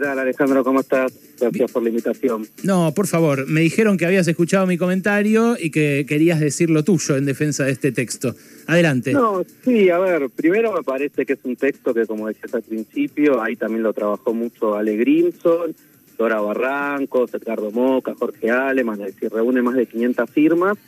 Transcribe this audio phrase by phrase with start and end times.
[0.00, 1.12] Hola Alejandro, ¿cómo estás?
[1.38, 2.46] Gracias por la invitación.
[2.62, 6.82] No, por favor, me dijeron que habías escuchado mi comentario y que querías decir lo
[6.84, 8.34] tuyo en defensa de este texto.
[8.66, 9.12] Adelante.
[9.12, 12.62] No, sí, a ver, primero me parece que es un texto que, como decías al
[12.62, 15.74] principio, ahí también lo trabajó mucho Ale Grimson,
[16.16, 20.78] Dora Barranco, Ricardo Moca, Jorge Aleman, es decir, reúne más de 500 firmas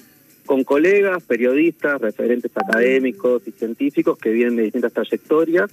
[0.47, 5.71] con colegas, periodistas, referentes académicos y científicos que vienen de distintas trayectorias.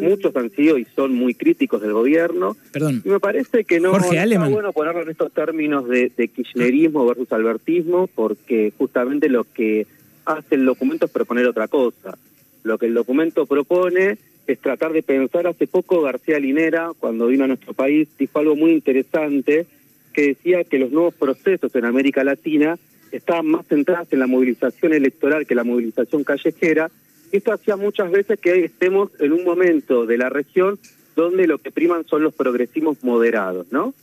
[0.00, 2.56] Muchos han sido y son muy críticos del gobierno.
[2.72, 3.02] Perdón.
[3.04, 7.06] Y me parece que no, Jorge está bueno ponerlo en estos términos de, de kirchnerismo
[7.06, 9.86] versus albertismo, porque justamente lo que
[10.24, 12.16] hace el documento es proponer otra cosa.
[12.62, 15.46] Lo que el documento propone es tratar de pensar.
[15.46, 19.66] Hace poco García Linera, cuando vino a nuestro país, dijo algo muy interesante,
[20.12, 22.78] que decía que los nuevos procesos en América Latina
[23.12, 26.90] estaban más centradas en la movilización electoral que la movilización callejera.
[27.30, 30.78] Esto hacía muchas veces que estemos en un momento de la región
[31.14, 33.94] donde lo que priman son los progresismos moderados, ¿no?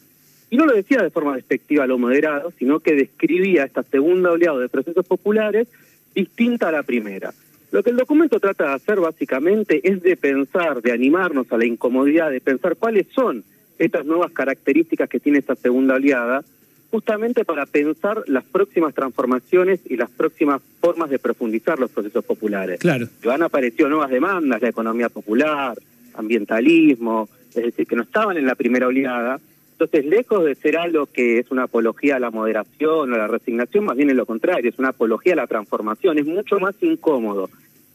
[0.49, 4.60] Y no lo decía de forma despectiva lo moderado, sino que describía esta segunda oleada
[4.60, 5.68] de procesos populares
[6.16, 7.34] distinta a la primera.
[7.71, 11.66] Lo que el documento trata de hacer básicamente es de pensar, de animarnos a la
[11.66, 13.44] incomodidad, de pensar cuáles son
[13.77, 16.44] estas nuevas características que tiene esta segunda oleada,
[16.91, 22.79] justamente para pensar las próximas transformaciones y las próximas formas de profundizar los procesos populares.
[22.79, 23.07] Claro.
[23.21, 25.77] Que han aparecido nuevas demandas, la economía popular,
[26.15, 29.40] ambientalismo, es decir, que no estaban en la primera oleada.
[29.73, 33.27] Entonces, lejos de ser algo que es una apología a la moderación o a la
[33.27, 36.17] resignación, más bien es lo contrario, es una apología a la transformación.
[36.17, 37.49] Es mucho más incómodo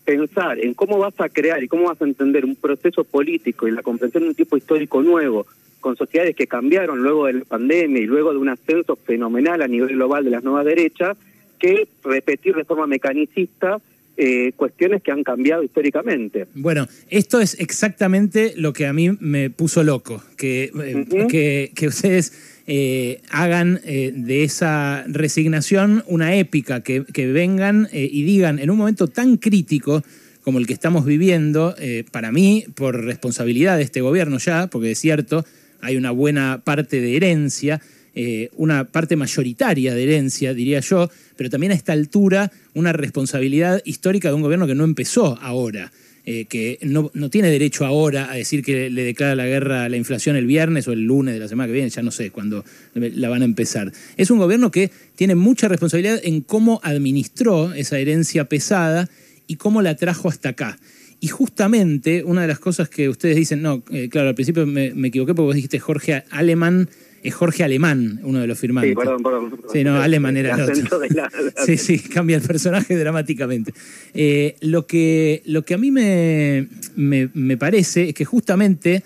[0.04, 3.72] pensar en cómo vas a crear y cómo vas a entender un proceso político y
[3.72, 5.46] la comprensión de un tipo histórico nuevo
[5.80, 9.68] con sociedades que cambiaron luego de la pandemia y luego de un ascenso fenomenal a
[9.68, 11.16] nivel global de las nuevas derechas,
[11.58, 13.78] que repetir de forma mecanicista
[14.16, 16.46] eh, cuestiones que han cambiado históricamente.
[16.54, 22.53] Bueno, esto es exactamente lo que a mí me puso loco, que, eh, que, ustedes
[22.66, 29.36] eh, hagan de esa resignación una épica, que, vengan y digan en un momento tan
[29.36, 30.02] crítico
[30.42, 31.74] como el que estamos viviendo,
[32.10, 35.44] para mí, por responsabilidad de este gobierno ya, porque es cierto,
[35.80, 37.80] hay una buena parte de herencia,
[38.16, 43.82] eh, una parte mayoritaria de herencia, diría yo, pero también a esta altura una responsabilidad
[43.84, 45.90] histórica de un gobierno que no empezó ahora.
[46.26, 49.90] Eh, que no, no, tiene derecho ahora a decir que le declara la guerra a
[49.90, 52.30] la inflación el viernes o el lunes de la semana que viene, ya no sé
[52.30, 52.64] cuándo
[52.94, 53.92] la van a empezar.
[54.16, 59.10] Es un gobierno que tiene mucha responsabilidad en cómo administró esa herencia pesada
[59.46, 60.78] y cómo la trajo hasta acá.
[61.20, 64.92] Y justamente una de las cosas que ustedes dicen, no, eh, claro, al principio me,
[65.06, 66.88] equivoqué porque vos dijiste Jorge Alemán,
[67.24, 68.90] es Jorge Alemán, uno de los firmantes.
[68.90, 69.60] Sí, perdón, perdón.
[69.72, 71.00] Sí, no, Alemán era el otro.
[71.66, 73.74] sí, sí, cambia el personaje dramáticamente.
[74.14, 79.02] Eh, lo, que, lo que a mí me, me, parece es que justamente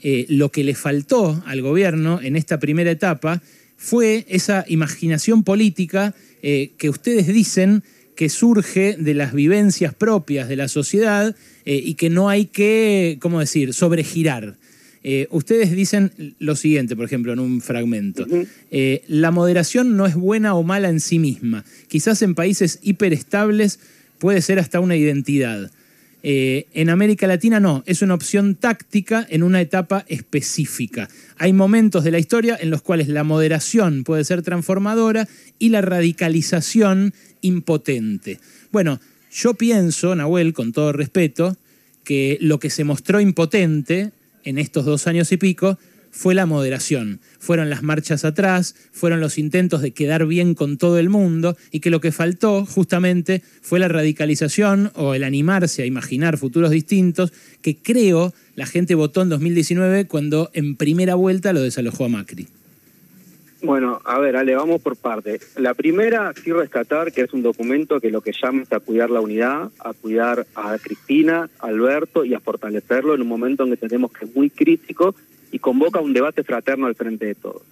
[0.00, 3.42] eh, lo que le faltó al gobierno en esta primera etapa
[3.76, 7.84] fue esa imaginación política que ustedes dicen
[8.16, 11.34] que surge de las vivencias propias de la sociedad
[11.64, 14.56] eh, y que no hay que, ¿cómo decir?, sobregirar.
[15.04, 18.26] Eh, ustedes dicen lo siguiente, por ejemplo, en un fragmento.
[18.70, 21.64] Eh, la moderación no es buena o mala en sí misma.
[21.88, 23.80] Quizás en países hiperestables
[24.18, 25.70] puede ser hasta una identidad.
[26.24, 31.08] en América Latina no, es una opción táctica en una etapa específica.
[31.36, 35.26] Hay momentos de la historia en los cuales la moderación puede ser transformadora
[35.58, 38.38] y la radicalización impotente.
[38.70, 39.00] Bueno,
[39.32, 41.56] yo pienso, Nahuel, con todo respeto,
[42.04, 44.12] que lo que se mostró impotente
[44.44, 45.78] en estos dos años y pico
[46.12, 47.20] fue la moderación.
[47.38, 51.80] Fueron las marchas atrás, fueron los intentos de quedar bien con todo el mundo y
[51.80, 57.32] que lo que faltó justamente fue la radicalización o el animarse a imaginar futuros distintos
[57.62, 62.46] que creo la gente votó en 2019 cuando en primera vuelta lo desalojó a Macri.
[63.62, 65.38] Bueno, a ver, Ale, vamos por parte.
[65.56, 69.08] La primera, sí rescatar que es un documento que lo que llama es a cuidar
[69.08, 73.70] la unidad, a cuidar a Cristina, a Alberto y a fortalecerlo en un momento en
[73.70, 75.14] que tenemos que es muy crítico
[75.52, 77.62] y convoca un debate fraterno al frente de todos.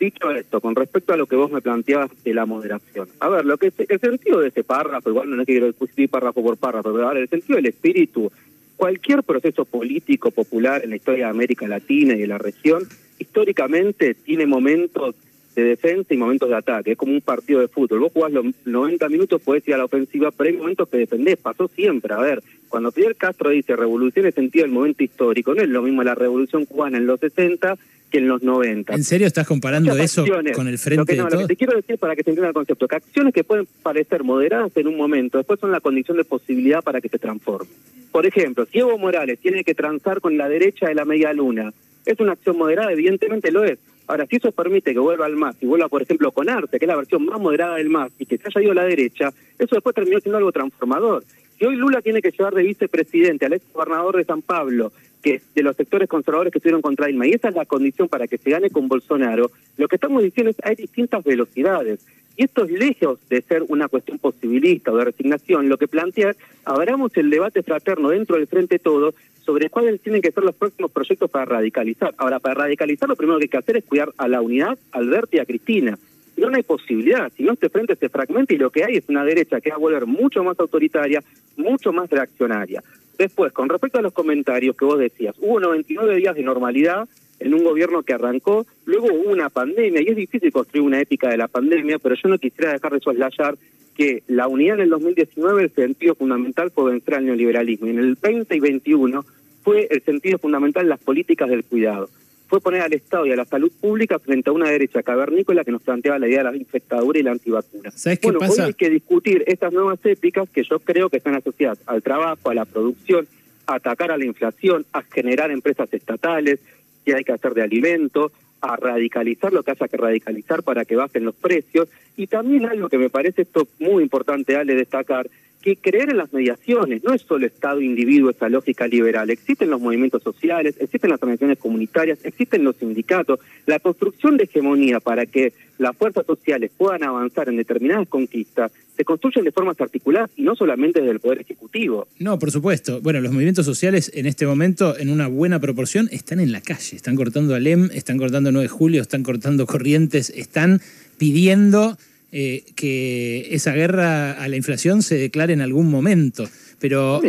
[0.00, 3.08] Dicho esto, con respecto a lo que vos me planteabas de la moderación.
[3.20, 6.08] A ver, lo que el sentido de este párrafo, igual no es que quiero discutir
[6.08, 8.32] párrafo por párrafo, pero a ver, el sentido del espíritu,
[8.76, 12.88] cualquier proceso político popular en la historia de América Latina y de la región,
[13.18, 15.14] históricamente tiene momentos
[15.62, 16.92] de defensa y momentos de ataque.
[16.92, 18.00] Es como un partido de fútbol.
[18.00, 21.36] Vos jugás los 90 minutos, podés ir a la ofensiva, pero hay momentos que defendés.
[21.38, 22.14] Pasó siempre.
[22.14, 25.82] A ver, cuando Fidel Castro dice revolución en sentido del momento histórico, no es lo
[25.82, 27.76] mismo la revolución cubana en los 60
[28.10, 28.94] que en los 90.
[28.94, 30.24] ¿En serio estás comparando eso
[30.54, 32.88] con el frente no, Lo que te quiero decir para que se entienda el concepto,
[32.88, 36.82] que acciones que pueden parecer moderadas en un momento, después son la condición de posibilidad
[36.82, 37.68] para que se transforme.
[38.10, 41.72] Por ejemplo, si Evo Morales tiene que transar con la derecha de la media luna
[42.08, 42.90] ¿Es una acción moderada?
[42.90, 43.78] Evidentemente lo es.
[44.08, 46.86] Ahora, si eso permite que vuelva al MAS y vuelva, por ejemplo, con Arte, que
[46.86, 49.32] es la versión más moderada del MAS, y que se haya ido a la derecha,
[49.58, 51.24] eso después terminó siendo algo transformador.
[51.58, 55.42] Si hoy Lula tiene que llevar de vicepresidente al ex gobernador de San Pablo, que
[55.54, 58.38] de los sectores conservadores que estuvieron contra Dilma, y esa es la condición para que
[58.38, 62.06] se gane con Bolsonaro, lo que estamos diciendo es que hay distintas velocidades.
[62.36, 66.36] Y esto es lejos de ser una cuestión posibilista o de resignación, lo que plantea,
[66.64, 69.12] abramos el debate fraterno dentro del Frente Todo
[69.44, 72.14] sobre cuáles tienen que ser los próximos proyectos para radicalizar.
[72.18, 74.98] Ahora, para radicalizar lo primero que hay que hacer es cuidar a la unidad, a
[74.98, 75.98] Alberto y a Cristina.
[76.38, 79.24] No, hay posibilidad, si no este frente se fragmenta y lo que hay es una
[79.24, 81.22] derecha que va a volver mucho más autoritaria,
[81.56, 82.82] mucho más reaccionaria.
[83.18, 87.08] Después, con respecto a los comentarios que vos decías, hubo 99 días de normalidad
[87.40, 91.28] en un gobierno que arrancó, luego hubo una pandemia, y es difícil construir una épica
[91.28, 93.56] de la pandemia, pero yo no quisiera dejar de soslayar
[93.96, 97.98] que la unidad en el 2019, el sentido fundamental fue vencer al neoliberalismo, y en
[97.98, 99.24] el 20 y 21
[99.64, 102.08] fue el sentido fundamental las políticas del cuidado.
[102.48, 105.72] Fue poner al Estado y a la salud pública frente a una derecha cavernícola que
[105.72, 107.90] nos planteaba la idea de la infectadura y la antivacuna.
[107.90, 108.62] ¿Sabes qué pasa?
[108.62, 112.48] Hoy hay que discutir estas nuevas épicas que yo creo que están asociadas al trabajo,
[112.48, 113.28] a la producción,
[113.66, 116.58] a atacar a la inflación, a generar empresas estatales,
[117.04, 120.96] que hay que hacer de alimento, a radicalizar lo que haya que radicalizar para que
[120.96, 121.88] bajen los precios.
[122.16, 125.28] Y también algo que me parece esto muy importante, Ale, destacar,
[125.62, 129.30] que creer en las mediaciones no es solo Estado-individuo, esa lógica liberal.
[129.30, 133.40] Existen los movimientos sociales, existen las organizaciones comunitarias, existen los sindicatos.
[133.66, 139.04] La construcción de hegemonía para que las fuerzas sociales puedan avanzar en determinadas conquistas se
[139.04, 142.08] construyen de formas articuladas y no solamente desde el Poder Ejecutivo.
[142.18, 143.00] No, por supuesto.
[143.00, 146.96] Bueno, los movimientos sociales en este momento, en una buena proporción, están en la calle.
[146.96, 150.80] Están cortando Alem, están cortando 9 de julio, están cortando Corrientes, están
[151.16, 151.96] pidiendo
[152.32, 156.44] eh, que esa guerra a la inflación se declare en algún momento.
[156.78, 157.20] Pero,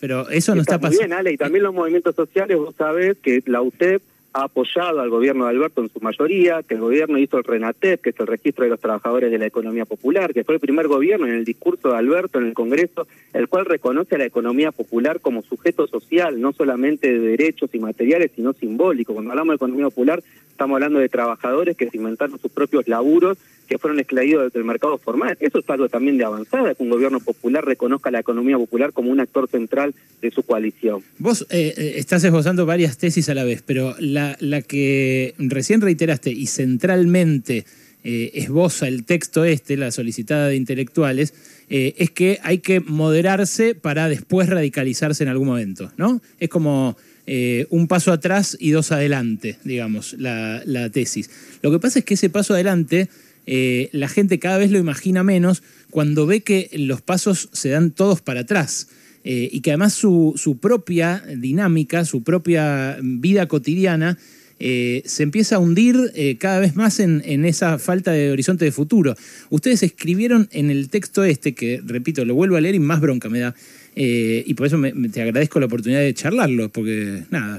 [0.00, 1.00] pero eso no está, pasando.
[1.00, 4.00] Bien, Ale, y también los movimientos sociales, vos sabés que la UTEP
[4.32, 8.00] ha apoyado al gobierno de Alberto en su mayoría, que el gobierno hizo el RENATEP,
[8.00, 10.86] que es el registro de los trabajadores de la economía popular, que fue el primer
[10.86, 14.70] gobierno en el discurso de Alberto en el Congreso, el cual reconoce a la economía
[14.70, 19.14] popular como sujeto social, no solamente de derechos y materiales, sino simbólico.
[19.14, 23.38] Cuando hablamos de economía popular, estamos hablando de trabajadores que se inventaron sus propios laburos,
[23.68, 25.36] que fueron extraídos del mercado formal.
[25.40, 29.10] Eso es algo también de avanzada, que un gobierno popular reconozca la economía popular como
[29.10, 31.02] un actor central de su coalición.
[31.18, 35.80] Vos eh, eh, estás esbozando varias tesis a la vez, pero la la, que recién
[35.80, 37.64] reiteraste y centralmente
[38.04, 41.34] eh, esboza el texto este, la solicitada de intelectuales,
[41.70, 46.22] es que hay que moderarse para después radicalizarse en algún momento, ¿no?
[46.40, 46.96] Es como
[47.68, 51.28] un paso atrás y dos adelante, digamos, la, tesis.
[51.60, 53.10] Lo que pasa es que ese paso adelante
[53.50, 58.20] la gente cada vez lo imagina menos cuando ve que los pasos se dan todos
[58.20, 58.88] para atrás.
[59.24, 64.16] Eh, y que además su, su, propia dinámica, su propia vida cotidiana,
[64.60, 68.64] eh, se empieza a hundir eh, cada vez más en, en, esa falta de horizonte
[68.64, 69.16] de futuro.
[69.50, 73.28] Ustedes escribieron en el texto este, que repito, lo vuelvo a leer y más bronca
[73.28, 73.54] me da,
[73.94, 74.80] y por eso
[75.12, 77.58] te agradezco la oportunidad de charlarlo, porque nada,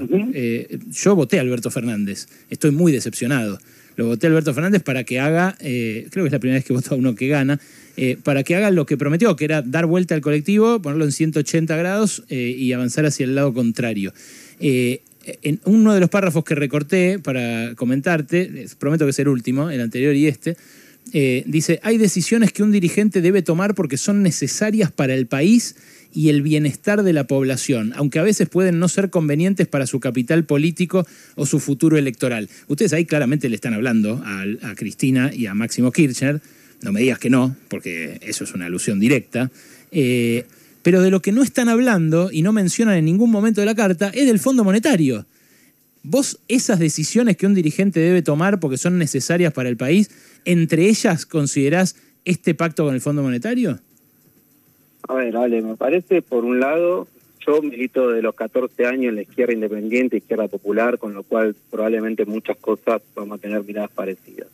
[0.90, 3.58] yo voté a Alberto Fernández, estoy muy decepcionado.
[4.00, 6.94] Lo voté Alberto Fernández para que haga, creo que es la primera vez que voto
[6.94, 7.60] a uno que gana,
[7.98, 11.12] eh, para que haga lo que prometió, que era dar vuelta al colectivo, ponerlo en
[11.12, 14.14] 180 grados eh, y avanzar hacia el lado contrario.
[14.58, 15.02] Eh,
[15.42, 19.82] en uno de los párrafos que recorté para comentarte, prometo que es el último, el
[19.82, 20.56] anterior y este,
[21.44, 25.76] dice, hay decisiones que un dirigente debe tomar porque son necesarias para el país
[26.12, 30.00] y el bienestar de la población, aunque a veces pueden no ser convenientes para su
[30.00, 32.48] capital político o su futuro electoral.
[32.68, 36.40] Ustedes ahí claramente le están hablando a, Cristina y a Máximo Kirchner,
[36.82, 39.50] no me digas que no, porque eso es una alusión directa.
[39.92, 40.44] Eh,
[40.82, 43.74] pero de lo que no están hablando y no mencionan en ningún momento de la
[43.74, 45.26] carta es del Fondo Monetario.
[46.02, 50.10] ¿Vos esas decisiones que un dirigente debe tomar porque son necesarias para el país,
[50.46, 53.80] entre ellas considerás este pacto con el Fondo Monetario?
[55.08, 57.08] A ver, Ale, me parece, por un lado,
[57.46, 61.54] yo milito de los 14 años en la izquierda independiente, izquierda popular, con lo cual
[61.70, 64.48] probablemente muchas cosas vamos a tener miradas parecidas.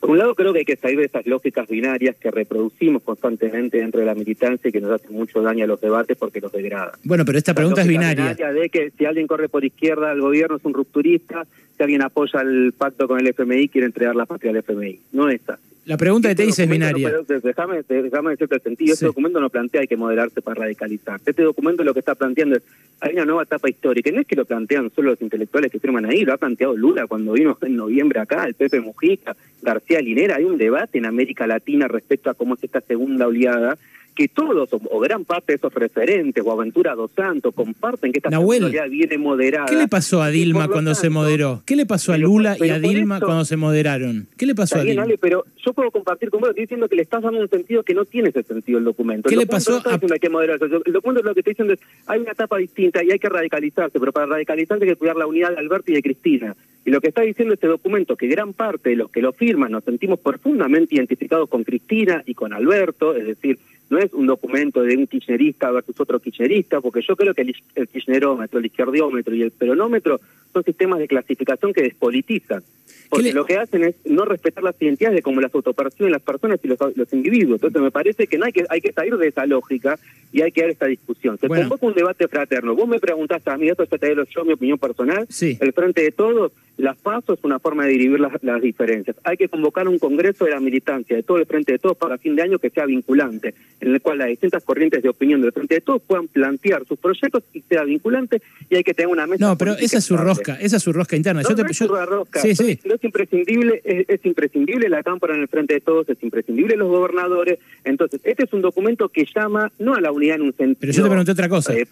[0.00, 3.78] Por un lado, creo que hay que salir de esas lógicas binarias que reproducimos constantemente
[3.78, 6.52] dentro de la militancia y que nos hacen mucho daño a los debates porque los
[6.52, 6.92] degrada.
[7.02, 8.32] Bueno, pero esta pregunta es binaria.
[8.32, 11.46] De que si alguien corre por izquierda, el gobierno es un rupturista,
[11.78, 14.98] si alguien apoya el pacto con el FMI, quiere entregar la patria al FMI.
[15.12, 15.62] No es así.
[15.86, 17.10] La pregunta de te dice es binaria.
[17.26, 18.92] déjame, déjame decirte el sentido.
[18.92, 21.18] Este documento no plantea hay que moderarse para radicalizar.
[21.24, 22.62] Este documento lo que está planteando es
[23.00, 24.10] hay una nueva etapa histórica.
[24.10, 26.76] Y no es que lo plantean solo los intelectuales que firman ahí, lo ha planteado
[26.76, 30.36] Lula cuando vino en noviembre acá, el Pepe Mujica, García Linera.
[30.36, 33.78] Hay un debate en América Latina respecto a cómo es esta segunda oleada
[34.18, 38.30] que todos o gran parte de esos referentes o Aventura dos Santos comparten que esta
[38.30, 39.66] Nahuel, viene moderada.
[39.66, 41.62] ¿Qué le pasó a Dilma cuando se moderó?
[41.64, 44.26] ¿Qué le pasó a Lula y a Dilma cuando se moderaron?
[44.36, 45.06] ¿Qué le pasó a Dilma?
[45.20, 47.94] pero yo puedo compartir con vos, estoy diciendo que le estás dando un sentido que
[47.94, 49.28] no tiene ese sentido el documento.
[49.28, 49.98] ¿Qué le pasó a...
[50.00, 50.26] que.
[50.26, 54.10] El documento lo que diciendo es, hay una etapa distinta y hay que radicalizarse, pero
[54.10, 56.56] para radicalizarse hay que cuidar la unidad de Alberto y de Cristina.
[56.84, 59.70] Y lo que está diciendo este documento, que gran parte de los que lo firman
[59.70, 63.58] nos sentimos profundamente identificados con Cristina y con Alberto, es decir,
[63.90, 67.88] no es un documento de un kirchnerista versus otro kirchnerista, porque yo creo que el,
[67.88, 70.20] kirchnerómetro, el izquierdiómetro y el peronómetro
[70.52, 72.62] son sistemas de clasificación que despolitizan.
[73.08, 76.60] Porque lo que hacen es no respetar las identidades de cómo las autoperciben las personas
[76.62, 77.56] y los, individuos.
[77.56, 79.98] Entonces me parece que no hay que hay que salir de esa lógica
[80.32, 81.38] y hay que dar esta discusión.
[81.38, 82.74] Se convoca un debate fraterno.
[82.74, 85.26] Vos me preguntaste a mí, esto ya te doy yo mi opinión personal.
[85.40, 89.16] El frente de todos las PASO es una forma de dirimir las, diferencias.
[89.24, 92.18] Hay que convocar un congreso de la militancia de todo el Frente de Todos para
[92.18, 95.52] fin de año que sea vinculante, en el cual las distintas corrientes de opinión del
[95.52, 98.40] Frente de Todos puedan plantear sus proyectos y sea vinculante
[98.70, 99.44] y hay que tener una mesa.
[99.44, 101.42] No, pero esa es su rosca, esa es su rosca interna.
[101.42, 102.40] No, yo te, es su rosca.
[102.40, 102.78] Sí, sí.
[102.82, 107.58] es imprescindible, es, imprescindible la Cámara en el Frente de Todos, es imprescindible los gobernadores.
[107.84, 110.78] Entonces, este es un documento que llama no a la unidad en un sentido.
[110.80, 111.74] Pero yo te pregunté otra cosa.
[111.74, 111.86] Eh,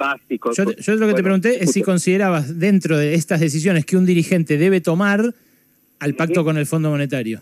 [0.57, 4.57] yo, lo que te pregunté es si considerabas dentro de estas decisiones que un dirigente
[4.57, 5.35] debe tomar
[5.99, 7.41] al pacto con el Fondo Monetario?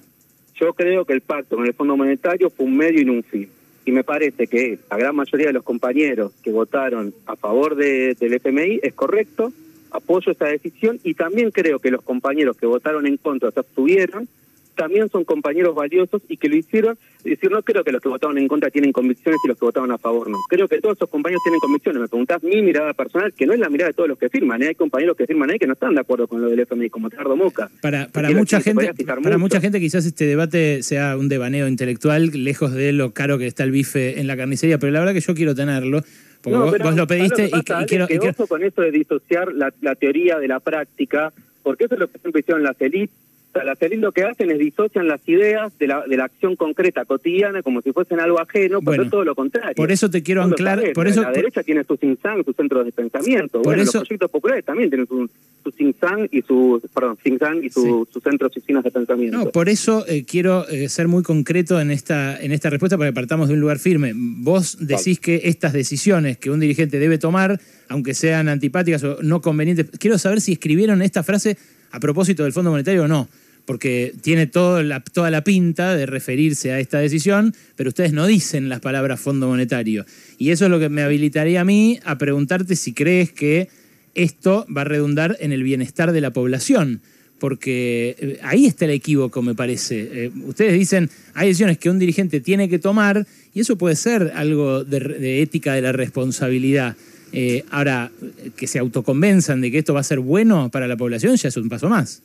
[0.54, 3.24] Yo creo que el pacto con el Fondo Monetario fue un medio y no un
[3.24, 3.48] fin.
[3.86, 8.14] Y me parece que la gran mayoría de los compañeros que votaron a favor de,
[8.14, 9.52] del FMI es correcto,
[9.94, 14.28] apoyo esa decisión y también creo que los compañeros que votaron en contra se abstuvieron
[14.74, 16.98] también son compañeros valiosos y que lo hicieron.
[17.18, 19.64] Es decir, no creo que los que votaron en contra tienen convicciones y los que
[19.64, 20.38] votaron a favor no.
[20.48, 22.02] Creo que todos esos compañeros tienen convicciones.
[22.02, 24.62] Me preguntás mi mirada personal, que no es la mirada de todos los que firman.
[24.62, 24.68] ¿eh?
[24.68, 27.08] Hay compañeros que firman ahí que no están de acuerdo con lo del FMI, como
[27.08, 27.70] Ricardo Moca.
[27.80, 32.72] Para, para mucha gente, para mucha gente quizás este debate sea un devaneo intelectual, lejos
[32.72, 35.34] de lo caro que está el bife en la carnicería, pero la verdad que yo
[35.34, 36.02] quiero tenerlo.
[36.44, 38.06] Porque vos, lo pediste y, quiero...
[38.06, 41.32] Que con eso de disociar la, la teoría de la práctica,
[41.62, 43.23] porque eso es lo que siempre hicieron las élites
[43.62, 47.04] la CELIN lo que hacen es disocian las ideas de la, de la acción concreta
[47.04, 49.74] cotidiana como si fuesen algo ajeno, pero es todo lo contrario.
[49.76, 50.92] Por eso te quiero anclar.
[50.92, 53.62] Por eso, la derecha tiene su Sinsan, sus centros de pensamiento.
[53.62, 55.28] Por bueno, eso, los proyectos populares también tienen su,
[55.62, 57.18] su y su, perdón,
[57.62, 59.38] y su, sus centros y oficinas de pensamiento.
[59.38, 63.10] No, por eso eh, quiero eh, ser muy concreto en esta, en esta respuesta para
[63.10, 64.12] que partamos de un lugar firme.
[64.14, 69.40] Vos decís que estas decisiones que un dirigente debe tomar, aunque sean antipáticas o no
[69.40, 71.56] convenientes, quiero saber si escribieron esta frase
[71.92, 73.28] a propósito del Fondo Monetario o no
[73.66, 78.80] porque tiene toda la, pinta de referirse a esta decisión, pero ustedes no dicen las
[78.80, 80.04] palabras Fondo Monetario.
[80.38, 83.68] Y eso es lo que me habilitaría a mí a preguntarte si crees que
[84.14, 87.00] esto va a redundar en el bienestar de la población,
[87.38, 90.26] porque eh, ahí está el equívoco, me parece.
[90.26, 94.32] Eh, ustedes dicen, hay decisiones que un dirigente tiene que tomar, y eso puede ser
[94.34, 96.96] algo de, ética de la responsabilidad.
[97.32, 98.12] Eh, ahora,
[98.54, 101.56] que se autoconvenzan de que esto va a ser bueno para la población ya es
[101.56, 102.22] un paso más.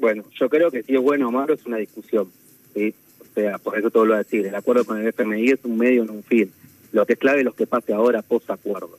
[0.00, 2.26] Bueno, yo creo que si es bueno o malo es una discusión,
[2.74, 2.94] ¿sí?
[3.20, 5.60] O sea, por eso todo lo voy a decir, el acuerdo con el FMI es
[5.64, 6.50] un medio, no un fin.
[6.92, 8.98] Lo que es clave es lo que pase ahora post-acuerdo.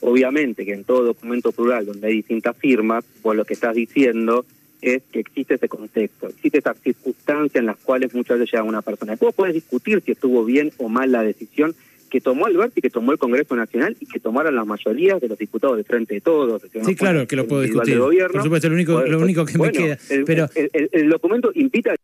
[0.00, 4.46] Obviamente que en todo documento plural donde hay distintas firmas, pues lo que estás diciendo
[4.80, 8.82] es que existe ese contexto, existe esa circunstancia en las cuales muchas veces llega una
[8.82, 9.12] persona.
[9.12, 11.76] Después puedes discutir si estuvo bien o mal la decisión
[12.12, 15.28] que tomó Alberto y que tomó el Congreso Nacional y que tomaron la mayoría de
[15.28, 16.60] los diputados de Frente de Todos.
[16.84, 17.96] Sí, claro, que lo puedo discutir.
[17.96, 19.98] Por supuesto, lo único, lo único que me queda.
[20.10, 20.46] El, pero...
[20.54, 21.94] el, documento invita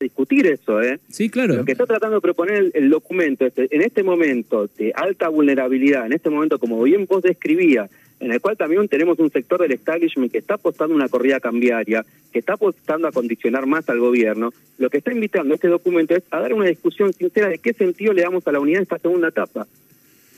[0.00, 0.98] discutir eso, ¿eh?
[1.08, 1.54] Sí, claro.
[1.54, 6.14] Lo que está tratando de proponer el, documento en este momento de alta vulnerabilidad, en
[6.14, 10.30] este momento, como bien vos describías, en el cual también tenemos un sector del establishment
[10.30, 14.90] que está apostando una corrida cambiaria, que está apostando a condicionar más al gobierno, lo
[14.90, 18.22] que está invitando este documento es a dar una discusión sincera de qué sentido le
[18.22, 19.66] damos a la unidad en esta segunda etapa.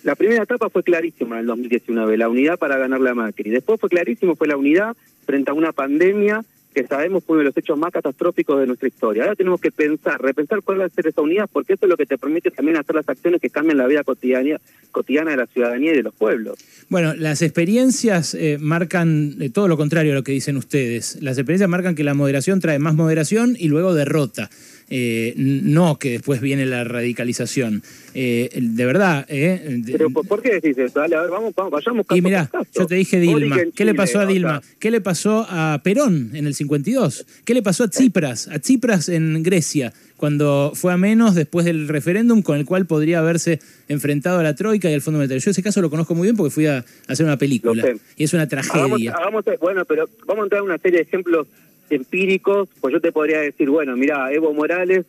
[0.04, 3.50] La primera etapa fue clarísima en el 2019, la unidad para ganar la Macri.
[3.50, 4.96] Después fue clarísimo, fue la unidad
[5.26, 8.88] frente a una pandemia que sabemos fue uno de los hechos más catastróficos de nuestra
[8.88, 9.24] historia.
[9.24, 11.96] Ahora tenemos que pensar, repensar cuál va a ser esa unidad, porque eso es lo
[11.96, 14.60] que te permite también hacer las acciones que cambian la vida cotidiana,
[14.90, 16.58] cotidiana de la ciudadanía y de los pueblos.
[16.88, 21.18] Bueno, las experiencias eh, marcan eh, todo lo contrario a lo que dicen ustedes.
[21.22, 24.50] Las experiencias marcan que la moderación trae más moderación y luego derrota.
[24.90, 27.82] Eh, no que después viene la radicalización.
[28.14, 29.24] Eh, de verdad.
[29.28, 31.00] Eh, Pero ¿por qué decís eso?
[31.00, 33.56] Dale, a ver, vamos, vamos vayamos Y mirá, yo te dije Dilma.
[33.74, 34.60] ¿Qué le pasó a Dilma?
[34.78, 37.26] ¿Qué le pasó a Perón en el 52?
[37.44, 38.48] ¿Qué le pasó a Tsipras?
[38.48, 43.20] A Tsipras en Grecia, cuando fue a menos después del referéndum con el cual podría
[43.20, 45.42] haberse enfrentado a la Troika y al Fondo Monetario.
[45.42, 47.84] Yo ese caso lo conozco muy bien porque fui a hacer una película.
[48.16, 49.16] Y es una tragedia.
[49.60, 51.48] bueno, pero vamos a entrar en una serie de ejemplos
[51.92, 55.06] empíricos, pues yo te podría decir, bueno, mira, Evo Morales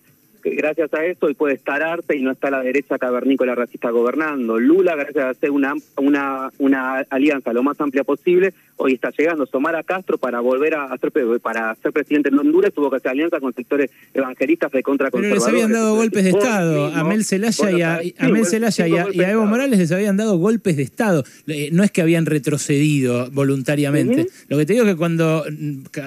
[0.52, 4.60] gracias a eso hoy puede estar Arte y no está la derecha cavernícola racista gobernando.
[4.60, 9.46] Lula, gracias a hacer una, una, una alianza lo más amplia posible, hoy está llegando.
[9.46, 11.12] Somara Castro para volver a ser,
[11.42, 15.34] para ser presidente en Honduras tuvo que hacer alianza con sectores evangelistas de contra Pero
[15.34, 16.86] les habían dado golpes de Estado.
[16.88, 21.24] a Mel Zelaya y a, y a, Evo Morales les habían dado golpes de Estado.
[21.72, 24.28] No es que habían retrocedido voluntariamente.
[24.48, 25.46] Lo que te digo es que cuando,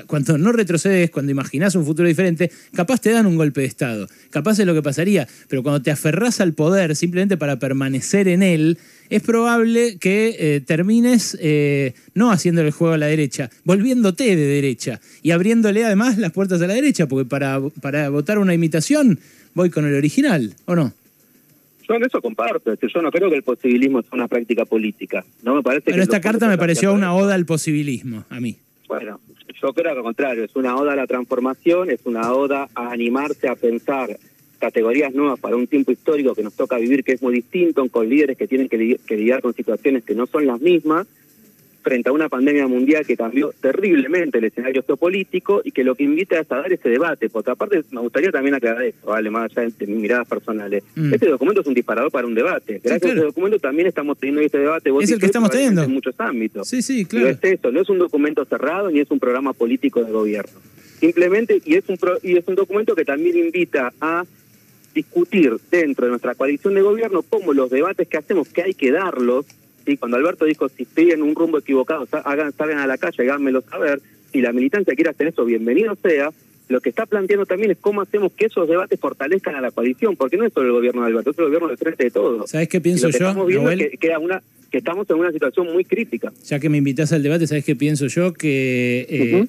[0.06, 4.06] cuando no retrocedes, cuando imaginas un futuro diferente, capaz te dan un golpe de Estado
[4.36, 8.42] capaz es lo que pasaría, pero cuando te aferras al poder simplemente para permanecer en
[8.42, 8.78] él,
[9.10, 14.46] es probable que eh, termines eh, no haciendo el juego a la derecha, volviéndote de
[14.46, 19.18] derecha y abriéndole además las puertas a la derecha, porque para, para votar una imitación
[19.54, 20.92] voy con el original, ¿o no?
[21.88, 25.24] Yo en eso comparto, yo no creo que el posibilismo sea una práctica política.
[25.42, 28.56] No me parece Pero esta carta me pareció una oda al posibilismo, a mí.
[28.88, 29.20] Bueno,
[29.62, 32.90] yo creo que al contrario, es una oda a la transformación, es una oda a
[32.90, 34.18] animarse a pensar
[34.58, 38.08] categorías nuevas para un tiempo histórico que nos toca vivir que es muy distinto, con
[38.08, 41.06] líderes que tienen que, que lidiar con situaciones que no son las mismas,
[41.86, 46.02] frente a una pandemia mundial que cambió terriblemente el escenario geopolítico y que lo que
[46.02, 47.30] invita es a dar ese debate.
[47.30, 50.82] Por otra parte, me gustaría también aclarar esto, vale, más allá de mis miradas personales.
[50.96, 51.14] Mm.
[51.14, 52.80] Este documento es un disparador para un debate.
[52.82, 54.90] Gracias a este documento también estamos teniendo este debate.
[55.00, 55.84] es el que estamos teniendo.
[55.84, 56.66] En muchos ámbitos.
[56.66, 57.28] Sí, sí, claro.
[57.28, 60.58] es eso, no es un documento cerrado ni es un programa político de gobierno.
[60.98, 64.24] Simplemente, y es un, y es un documento que también invita a
[64.96, 68.90] discutir dentro de nuestra coalición de gobierno cómo los debates que hacemos, que hay que
[68.90, 69.46] darlos,
[69.84, 69.96] ¿sí?
[69.96, 73.60] Cuando Alberto dijo, si estoy en un rumbo equivocado, hagan, salgan a la calle, háganmelo
[73.60, 74.00] saber.
[74.32, 76.30] Si la militancia quiere hacer eso, bienvenido sea.
[76.68, 80.16] Lo que está planteando también es cómo hacemos que esos debates fortalezcan a la coalición,
[80.16, 82.50] porque no es solo el gobierno de Alberto, es el gobierno de frente de todos.
[82.50, 83.18] ¿Sabes qué pienso yo?
[83.18, 86.32] Estamos viendo que, una, que estamos en una situación muy crítica.
[86.44, 88.32] Ya que me invitas al debate, ¿sabes qué pienso yo?
[88.32, 89.46] Que, eh,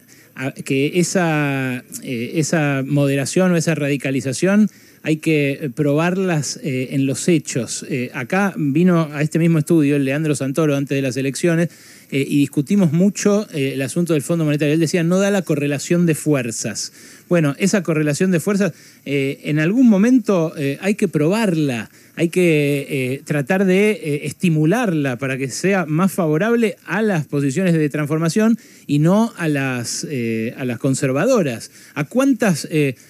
[0.63, 4.69] que esa, eh, esa moderación o esa radicalización
[5.07, 7.85] hay que probarlas eh, en los hechos.
[7.89, 11.69] Eh, acá vino a este mismo estudio Leandro Santoro antes de las elecciones
[12.11, 14.73] eh, y discutimos mucho el asunto del Fondo Monetario.
[14.73, 16.91] Él decía, no da la correlación de fuerzas.
[17.29, 18.71] Bueno, esa correlación de fuerzas,
[19.03, 26.13] en algún momento hay que probarla, hay que tratar de estimularla para que sea más
[26.13, 30.07] favorable a las posiciones de transformación y no a las,
[30.55, 31.69] a las conservadoras.
[31.95, 32.65] ¿A cuántas,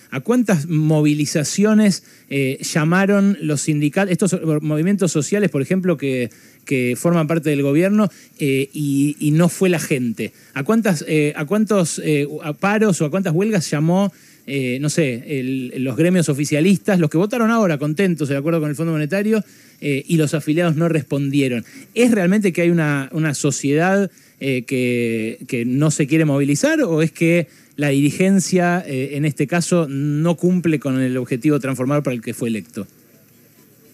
[0.10, 6.30] a cuántas movilizaciones eh, llamaron los sindicatos, estos movimientos sociales, por ejemplo, que,
[6.66, 8.70] que forman parte del gobierno eh,
[9.20, 10.34] y, no fue la gente?
[10.54, 12.02] ¿A, cuántas, eh, a cuántos
[12.60, 14.12] paros o a cuántas huelgas llamó,
[14.80, 18.94] no sé, los gremios oficialistas, los que votaron ahora contentos, de acuerdo con el Fondo
[18.94, 19.44] Monetario,
[19.82, 21.66] y los afiliados no respondieron?
[21.94, 27.12] ¿Es realmente que hay una, una sociedad que, que no se quiere movilizar o es
[27.12, 27.48] que
[27.78, 32.34] la dirigencia, eh, en este caso, no cumple con el objetivo transformar para el que
[32.34, 32.88] fue electo.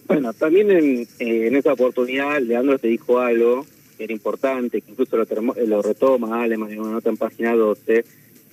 [0.08, 4.90] Bueno, también en, eh, en esa oportunidad Leandro te dijo algo que era importante, que
[4.90, 5.26] incluso lo,
[5.66, 8.04] lo retoma Aleman en una nota en página 12,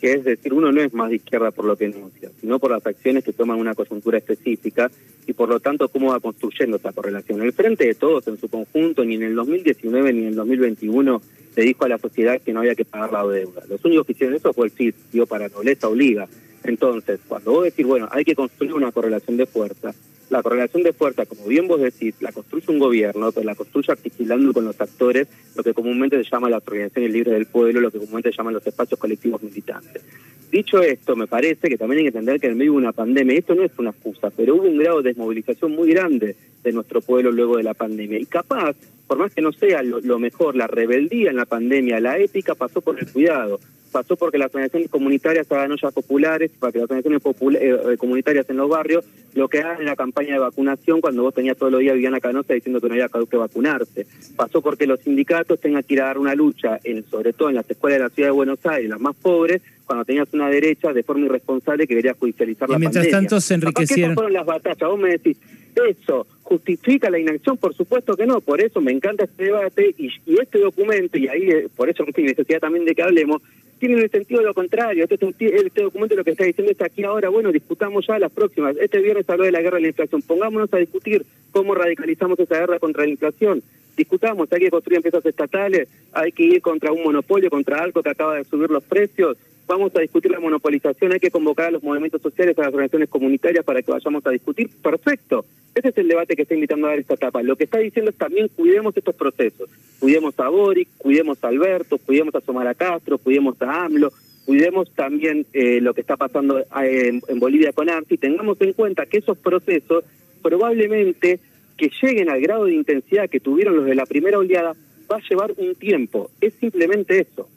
[0.01, 2.71] que es decir, uno no es más de izquierda por lo que enuncia, sino por
[2.71, 4.89] las acciones que toman una coyuntura específica
[5.27, 7.41] y por lo tanto cómo va construyendo esta correlación.
[7.43, 11.21] El frente de todos en su conjunto, ni en el 2019 ni en el 2021
[11.53, 13.61] se dijo a la sociedad que no había que pagar la deuda.
[13.69, 16.27] Los únicos que hicieron eso fue el CID, dio para nobleza obliga.
[16.63, 19.93] Entonces, cuando vos decís, bueno, hay que construir una correlación de fuerza,
[20.31, 23.91] la correlación de fuerza, como bien vos decís, la construye un gobierno, pero la construye
[23.91, 27.91] articulando con los actores, lo que comúnmente se llama las organizaciones libres del pueblo, lo
[27.91, 30.01] que comúnmente se llaman los espacios colectivos militantes.
[30.49, 33.37] Dicho esto, me parece que también hay que entender que en medio de una pandemia,
[33.37, 37.01] esto no es una excusa, pero hubo un grado de desmovilización muy grande de nuestro
[37.01, 38.17] pueblo luego de la pandemia.
[38.17, 42.17] Y capaz, por más que no sea lo, mejor, la rebeldía en la pandemia, la
[42.17, 43.59] ética pasó por el cuidado,
[43.91, 48.57] pasó porque las organizaciones comunitarias hagan ollas populares, para que las organizaciones eh, comunitarias en
[48.57, 51.81] los barrios lo que hagan en la campaña de vacunación cuando vos tenías todos los
[51.81, 54.05] días Viviana Canosa diciendo que no había que vacunarse.
[54.35, 57.55] Pasó porque los sindicatos tengan que ir a dar una lucha, en, sobre todo en
[57.55, 60.93] las escuelas de la ciudad de Buenos Aires, las más pobres, cuando tenías una derecha
[60.93, 64.11] de forma irresponsable que quería judicializar y la mientras tanto se enriquecieron.
[64.11, 64.89] ¿Qué fueron las batallas?
[64.89, 65.37] Vos me decís,
[65.75, 70.11] eso justifica la inacción, por supuesto que no, por eso me encanta este debate y,
[70.39, 73.41] este documento, y ahí eh, por eso mi necesidad también de que hablemos,
[73.87, 75.05] tiene el sentido lo contrario.
[75.09, 78.77] Este, este, documento lo que está diciendo es aquí ahora, bueno, discutamos ya las próximas.
[78.79, 80.21] Este viernes habló de la guerra de la inflación.
[80.21, 83.63] Pongámonos a discutir cómo radicalizamos esa guerra contra la inflación.
[83.97, 88.09] Discutamos, hay que construir empresas estatales, hay que ir contra un monopolio, contra algo que
[88.09, 89.35] acaba de subir los precios,
[89.67, 93.09] vamos a discutir la monopolización, hay que convocar a los movimientos sociales, a las organizaciones
[93.09, 94.69] comunitarias para que vayamos a discutir.
[94.81, 95.45] Perfecto.
[95.73, 97.41] Ese es el debate que está invitando a dar esta etapa.
[97.41, 99.69] Lo que está diciendo es también cuidemos estos procesos.
[99.99, 104.11] Cuidemos a Boric, cuidemos a Alberto, cuidemos a Somara Castro, cuidemos a AMLO,
[104.45, 109.05] cuidemos también eh, lo que está pasando eh, en, Bolivia con ARSI, tengamos en cuenta
[109.05, 110.03] que esos procesos
[110.41, 111.39] probablemente
[111.77, 114.73] que lleguen al grado de intensidad que tuvieron los de la primera oleada
[115.09, 117.47] va a llevar un tiempo, es simplemente eso.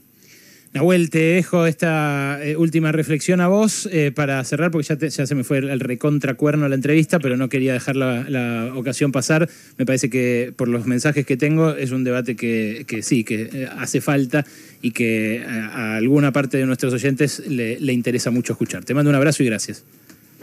[0.75, 5.35] Nahuel, te dejo esta eh, última reflexión a vos eh, para cerrar, porque ya, se
[5.37, 9.49] me fue el, recontracuerno a la entrevista, pero no quería dejar la, ocasión pasar.
[9.79, 13.69] Me parece que por los mensajes que tengo es un debate que, sí, que eh,
[13.79, 14.45] hace falta
[14.83, 18.85] y que a, alguna parte de nuestros oyentes le interesa mucho escuchar.
[18.85, 19.85] Te mando un abrazo y gracias.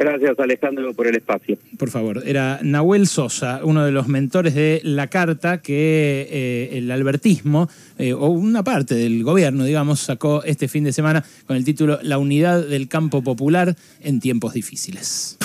[0.02, 1.60] Gracias Alejandro por el espacio.
[1.78, 6.90] Por favor, era Nahuel Sosa, uno de los mentores de la carta que eh, el
[6.90, 11.64] albertismo, eh, o una parte del gobierno, digamos, sacó este fin de semana con el
[11.64, 15.38] título La unidad del campo popular en tiempos difíciles.